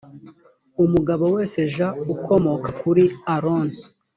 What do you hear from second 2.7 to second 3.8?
kuri aroni